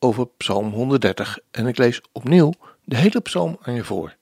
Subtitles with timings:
[0.00, 2.52] over Psalm 130 en ik lees opnieuw
[2.84, 4.16] de hele psalm aan je voor.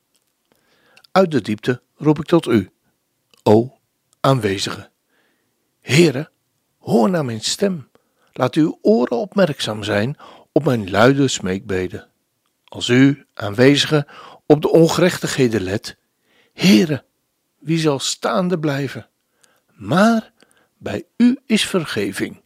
[1.13, 2.71] Uit de diepte roep ik tot u,
[3.43, 3.79] o
[4.21, 4.91] aanwezige.
[5.81, 6.31] Heere,
[6.79, 7.89] hoor naar mijn stem.
[8.33, 10.17] Laat uw oren opmerkzaam zijn
[10.53, 12.09] op mijn luide smeekbeden.
[12.65, 14.07] Als u, aanwezige,
[14.47, 15.97] op de ongerechtigheden let,
[16.53, 17.05] Heere,
[17.59, 19.09] wie zal staande blijven?
[19.73, 20.33] Maar
[20.77, 22.43] bij u is vergeving,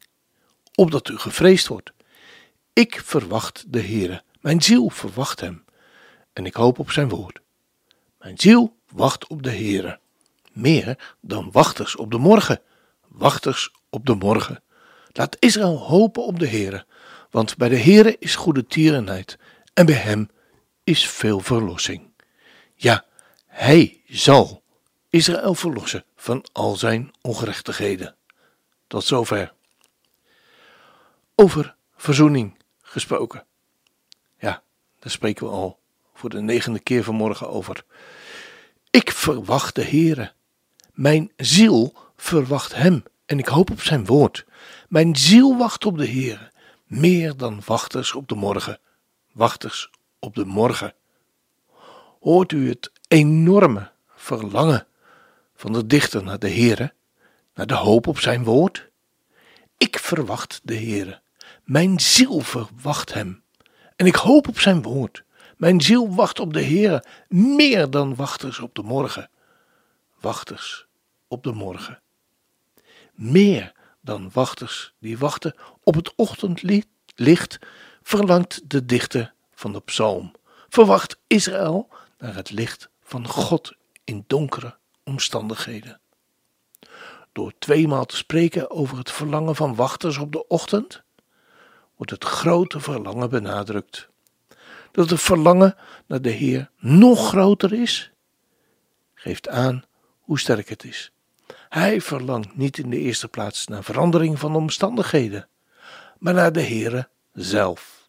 [0.74, 1.92] opdat u gevreesd wordt.
[2.72, 5.64] Ik verwacht de Heere, mijn ziel verwacht hem,
[6.32, 7.40] en ik hoop op zijn woord.
[8.18, 9.98] Mijn ziel wacht op de Heere,
[10.52, 12.60] meer dan wachters op de morgen,
[13.08, 14.62] wachters op de morgen.
[15.12, 16.86] Laat Israël hopen op de Heere,
[17.30, 19.38] want bij de Heere is goede tierenheid,
[19.74, 20.30] en bij hem
[20.84, 22.10] is veel verlossing.
[22.74, 23.04] Ja,
[23.46, 24.62] hij zal
[25.08, 28.16] Israël verlossen van al zijn ongerechtigheden.
[28.86, 29.52] Tot zover.
[31.34, 32.60] Over verzoening
[32.92, 33.44] gesproken.
[34.38, 34.62] Ja,
[34.98, 35.78] daar spreken we al
[36.14, 37.84] voor de negende keer vanmorgen over.
[38.90, 40.32] Ik verwacht de Heere.
[40.92, 44.46] Mijn ziel verwacht Hem en ik hoop op Zijn woord.
[44.88, 46.50] Mijn ziel wacht op de Heere,
[46.86, 48.78] meer dan wachters op de morgen.
[49.32, 50.94] Wachters op de morgen.
[52.20, 54.86] Hoort u het enorme verlangen
[55.56, 56.92] van de dichter naar de Heere,
[57.54, 58.90] naar de hoop op Zijn woord?
[59.76, 61.21] Ik verwacht de Heere.
[61.72, 63.42] Mijn ziel verwacht Hem.
[63.96, 65.24] En ik hoop op Zijn woord.
[65.56, 69.30] Mijn ziel wacht op de Heere, meer dan wachters op de morgen.
[70.20, 70.86] Wachters
[71.28, 72.02] op de morgen.
[73.12, 77.58] Meer dan wachters die wachten op het ochtendlicht,
[78.02, 80.32] verlangt de dichter van de psalm.
[80.68, 83.72] Verwacht Israël naar het licht van God
[84.04, 86.00] in donkere omstandigheden.
[87.32, 91.02] Door tweemaal te spreken over het verlangen van wachters op de ochtend,
[92.02, 94.08] wordt het grote verlangen benadrukt.
[94.92, 95.76] Dat het verlangen
[96.06, 98.12] naar de Heer nog groter is,
[99.14, 99.84] geeft aan
[100.20, 101.12] hoe sterk het is.
[101.68, 105.48] Hij verlangt niet in de eerste plaats naar verandering van omstandigheden,
[106.18, 108.08] maar naar de Heere zelf.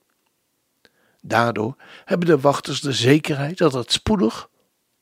[1.21, 4.49] Daardoor hebben de wachters de zekerheid dat het spoedig,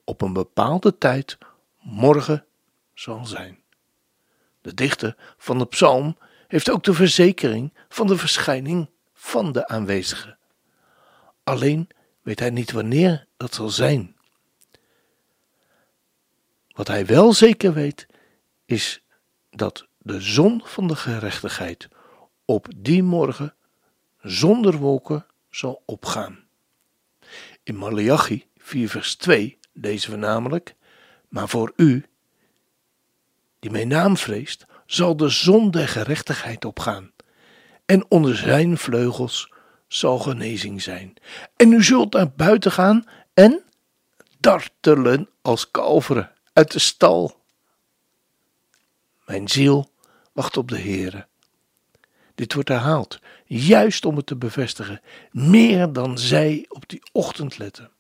[0.04, 1.38] op een bepaalde tijd,
[1.82, 2.46] morgen
[2.94, 3.60] zal zijn.
[4.62, 6.18] De dichter van de psalm
[6.52, 10.38] heeft ook de verzekering van de verschijning van de aanwezige.
[11.44, 11.90] Alleen
[12.22, 14.16] weet hij niet wanneer dat zal zijn.
[16.68, 18.08] Wat hij wel zeker weet,
[18.66, 19.04] is
[19.50, 21.88] dat de zon van de gerechtigheid
[22.46, 23.56] op die morgen
[24.22, 26.44] zonder wolken zal opgaan.
[27.64, 30.76] In Malachi 4 vers 2 lezen we namelijk,
[31.28, 32.06] maar voor u,
[33.60, 37.12] die mijn naam vreest, zal de zon der gerechtigheid opgaan,
[37.86, 39.54] en onder zijn vleugels
[39.88, 41.14] zal genezing zijn.
[41.56, 43.64] En u zult naar buiten gaan en
[44.40, 47.44] dartelen als kalveren uit de stal.
[49.26, 49.92] Mijn ziel
[50.32, 51.28] wacht op de Heere.
[52.36, 55.02] Dit wordt herhaald, juist om het te bevestigen,
[55.32, 57.92] meer dan zij op die ochtend letten.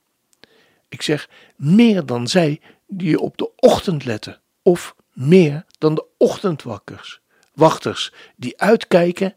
[0.90, 7.22] Ik zeg meer dan zij die op de ochtend letten, of meer dan de ochtendwakkers,
[7.54, 9.36] wachters die uitkijken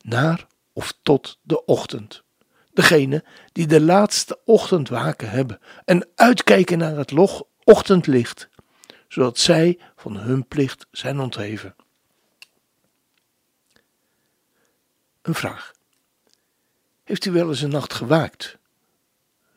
[0.00, 2.22] naar of tot de ochtend.
[2.72, 7.12] Degene die de laatste ochtendwaken hebben en uitkijken naar het
[7.64, 8.48] ochtendlicht,
[9.08, 11.76] zodat zij van hun plicht zijn ontheven.
[15.22, 15.72] Een vraag.
[17.04, 18.58] Heeft u wel eens een nacht gewaakt,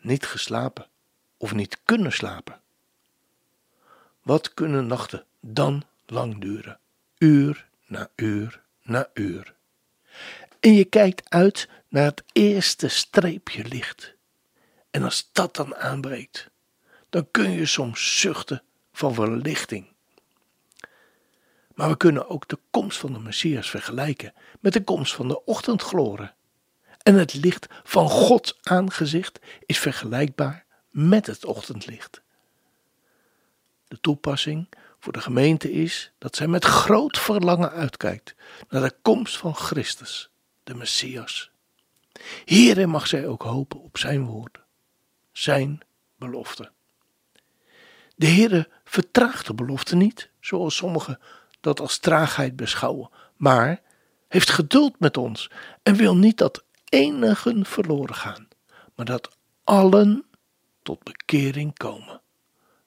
[0.02, 0.88] niet geslapen
[1.38, 2.62] of niet kunnen slapen?
[4.26, 6.80] Wat kunnen nachten dan lang duren?
[7.18, 9.56] Uur na uur na uur.
[10.60, 14.16] En je kijkt uit naar het eerste streepje licht.
[14.92, 16.50] En als dat dan aanbreekt,
[17.10, 19.88] dan kun je soms zuchten van verlichting.
[21.74, 25.44] Maar we kunnen ook de komst van de Messias vergelijken met de komst van de
[25.44, 26.36] ochtendgloren.
[27.04, 32.24] En het licht van Gods aangezicht is vergelijkbaar met het ochtendlicht.
[33.96, 34.70] De toepassing
[35.00, 38.36] voor de gemeente is dat zij met groot verlangen uitkijkt
[38.70, 40.30] naar de komst van Christus,
[40.64, 41.52] de Messias.
[42.46, 44.64] Hierin mag zij ook hopen op zijn woorden,
[45.32, 45.80] zijn
[46.18, 46.72] belofte.
[48.16, 51.20] De Heere vertraagt de belofte niet, zoals sommigen
[51.62, 53.82] dat als traagheid beschouwen, maar
[54.28, 55.52] heeft geduld met ons
[55.84, 58.48] en wil niet dat enigen verloren gaan,
[58.96, 60.26] maar dat allen
[60.82, 62.24] tot bekering komen.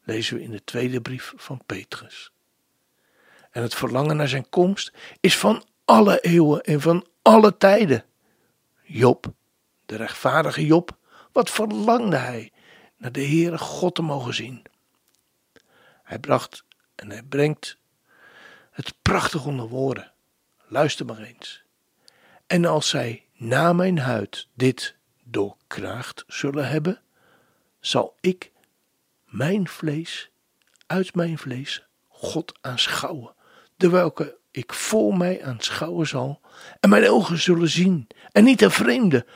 [0.09, 2.33] Lezen we in de tweede brief van Petrus.
[3.51, 8.05] En het verlangen naar zijn komst is van alle eeuwen en van alle tijden.
[8.83, 9.33] Job,
[9.87, 10.99] de rechtvaardige Job,
[11.33, 12.53] wat verlangde hij
[12.97, 14.63] naar de Heere God te mogen zien.
[16.03, 16.65] Hij bracht
[16.95, 17.79] en hij brengt
[18.71, 20.13] het prachtig onder woorden.
[20.67, 21.63] Luister maar eens.
[22.47, 27.01] En als zij na mijn huid dit doorkraagd zullen hebben,
[27.81, 28.53] zal ik
[29.29, 30.31] mijn vlees
[30.87, 33.35] uit mijn vlees God aanschouwen,
[33.77, 36.41] de welke ik voor mij aanschouwen zal,
[36.81, 39.27] en mijn ogen zullen zien, en niet een vreemde.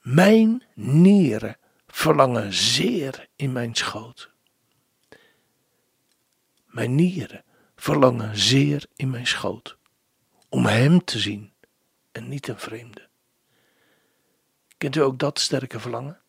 [0.00, 1.56] Mijn nieren
[1.86, 4.30] verlangen zeer in mijn schoot.
[6.66, 7.44] Mijn nieren
[7.76, 9.76] verlangen zeer in mijn schoot,
[10.48, 11.52] om Hem te zien
[12.12, 13.08] en niet een vreemde.
[14.78, 16.20] Kent u ook dat sterke verlangen?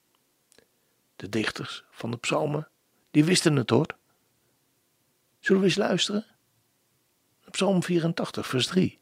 [1.16, 2.70] De dichters van de psalmen,
[3.16, 3.88] die wisten het hoor.
[5.40, 6.26] Zullen we eens luisteren?
[7.52, 9.00] Psalm 84, vers 3.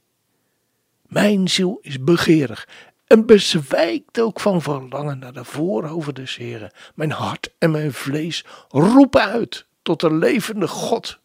[1.01, 2.67] Mijn ziel is begeerig
[3.07, 6.71] en bezwijkt ook van verlangen naar de voorhoven des Heren.
[6.95, 11.19] Mijn hart en mijn vlees roepen uit tot de levende God.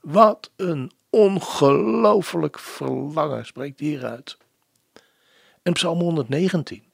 [0.00, 4.36] Wat een ongelooflijk verlangen spreekt hieruit.
[5.62, 6.84] En Psalm 119.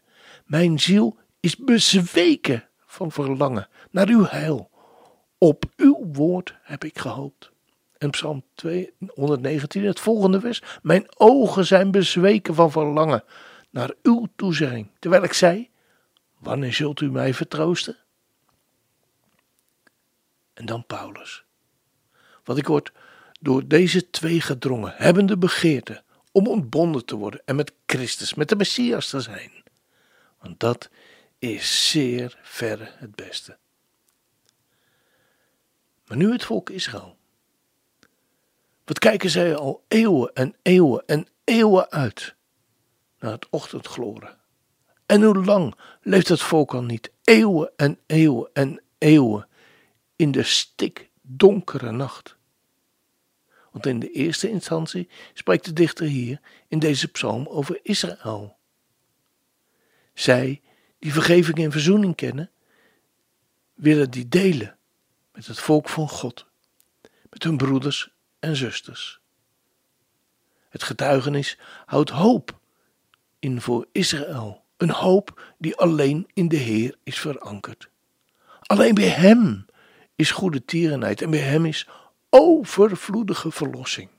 [0.45, 4.68] Mijn ziel is bezweken van verlangen naar uw heil.
[5.39, 7.51] Op uw woord heb ik gehoopt.
[7.99, 10.63] En Psalm 219, het volgende vers.
[10.83, 13.25] Mijn ogen zijn bezweken van verlangen
[13.71, 14.91] naar uw toezegging.
[14.99, 15.71] Terwijl ik zei,
[16.39, 17.97] wanneer zult u mij vertroosten?
[20.55, 21.45] En dan Paulus.
[22.45, 22.93] Wat ik word
[23.41, 26.03] door deze twee gedrongen, hebbende begeerte
[26.33, 29.51] om ontbonden te worden en met Christus, met de Messias te zijn.
[30.41, 30.91] Want dat
[31.39, 33.57] is zeer verre het beste.
[36.09, 37.17] Maar nu het volk Israël.
[38.85, 42.35] Wat kijken zij al eeuwen en eeuwen en eeuwen uit
[43.19, 44.37] naar het ochtendgloren.
[45.07, 47.13] En hoe lang leeft het volk al niet?
[47.25, 49.49] Eeuwen en eeuwen en eeuwen
[50.17, 52.37] in de stikdonkere nacht.
[53.71, 58.57] Want in de eerste instantie spreekt de dichter hier in deze psalm over Israël.
[60.15, 60.63] Zij
[60.99, 62.51] die vergeving en verzoening kennen,
[63.75, 64.78] willen die delen
[65.39, 66.47] met het volk van God,
[67.31, 69.21] met hun broeders en zusters.
[70.69, 72.59] Het getuigenis houdt hoop
[73.39, 77.91] in voor Israël, een hoop die alleen in de Heer is verankerd.
[78.61, 79.67] Alleen bij Hem
[80.15, 81.89] is goede tierenheid en bij Hem is
[82.29, 84.11] overvloedige verlossing.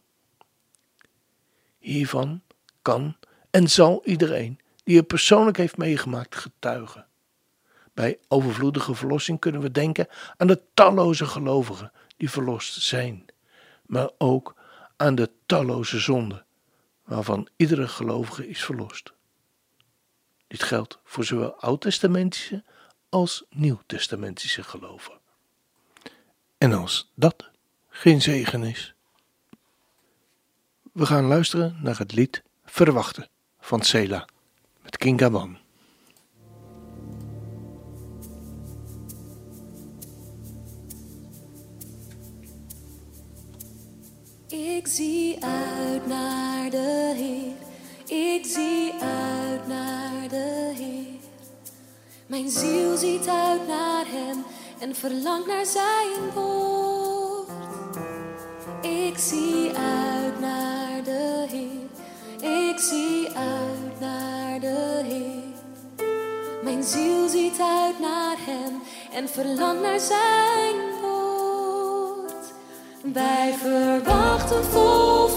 [1.79, 2.41] Hiervan
[2.81, 3.17] kan
[3.49, 7.08] en zal iedereen die het persoonlijk heeft meegemaakt getuigen.
[7.99, 10.07] Bij overvloedige verlossing kunnen we denken
[10.37, 13.25] aan de talloze gelovigen die verlost zijn
[13.85, 14.55] maar ook
[14.97, 16.45] aan de talloze zonden
[17.03, 19.13] waarvan iedere gelovige is verlost.
[20.47, 22.63] Dit geldt voor zowel oud-testamentische
[23.09, 25.19] als nieuw-testamentische geloven.
[26.57, 27.49] En als dat
[27.89, 28.93] geen zegen is,
[30.93, 33.29] we gaan luisteren naar het lied Verwachten
[33.59, 34.27] van Sela
[34.81, 35.67] met King Gaban.
[44.51, 47.53] Ik zie uit naar de Heer,
[48.19, 51.19] ik zie uit naar de Heer.
[52.25, 54.43] Mijn ziel ziet uit naar Hem
[54.79, 57.49] en verlangt naar Zijn woord.
[58.81, 66.07] Ik zie uit naar de Heer, ik zie uit naar de Heer.
[66.63, 68.81] Mijn ziel ziet uit naar Hem
[69.13, 70.98] en verlangt naar Zijn.
[73.03, 75.27] Wij verwachten vol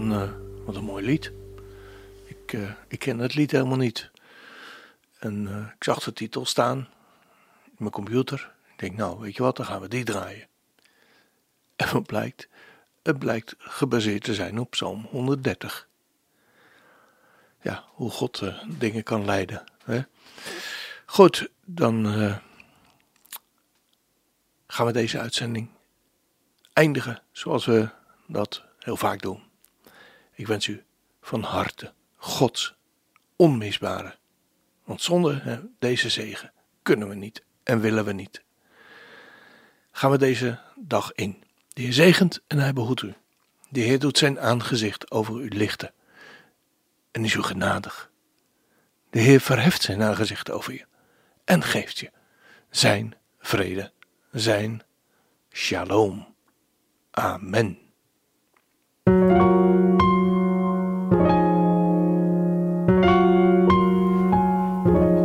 [0.00, 0.30] eh,
[0.64, 1.32] wat een mooi lied.
[2.24, 4.10] Ik, eh, ik ken het lied helemaal niet.
[5.18, 6.78] En eh, ik zag de titel staan
[7.64, 8.52] in mijn computer.
[8.72, 10.46] Ik denk, nou, weet je wat, dan gaan we die draaien.
[11.76, 12.48] En wat blijkt?
[13.02, 15.88] Het blijkt gebaseerd te zijn op Psalm 130.
[17.60, 19.64] Ja, hoe God dingen kan leiden.
[19.84, 20.02] Hè?
[21.06, 22.04] Goed, dan
[24.66, 25.68] gaan we deze uitzending
[26.72, 27.88] eindigen zoals we
[28.26, 29.51] dat heel vaak doen.
[30.34, 30.84] Ik wens u
[31.20, 32.74] van harte Gods
[33.36, 34.16] onmisbare.
[34.84, 38.42] Want zonder deze zegen kunnen we niet en willen we niet.
[39.90, 41.42] Gaan we deze dag in.
[41.68, 43.14] De Heer zegent en hij behoedt u.
[43.68, 45.92] De Heer doet zijn aangezicht over u lichten
[47.10, 48.10] en is u genadig.
[49.10, 50.86] De Heer verheft zijn aangezicht over je
[51.44, 52.10] en geeft je
[52.70, 53.92] zijn vrede,
[54.30, 54.82] zijn
[55.50, 56.34] shalom.
[57.10, 57.78] Amen.